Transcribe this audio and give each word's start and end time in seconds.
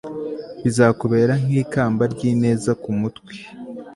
bizakubera 0.63 1.33
nk'ikamba 1.43 2.03
ry'ineza 2.13 2.71
ku 2.81 2.89
mutwe, 2.99 3.33